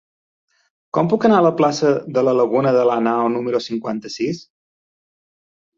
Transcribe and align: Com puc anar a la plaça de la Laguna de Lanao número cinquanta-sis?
Com 0.97 1.11
puc 1.11 1.27
anar 1.29 1.37
a 1.41 1.45
la 1.47 1.51
plaça 1.59 1.91
de 2.17 2.25
la 2.29 2.33
Laguna 2.41 2.75
de 2.79 2.89
Lanao 2.93 3.31
número 3.39 3.65
cinquanta-sis? 3.69 4.43